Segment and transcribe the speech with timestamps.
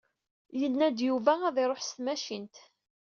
[0.59, 2.55] Yenna-d Yuba ad iṛuḥ s tmacint.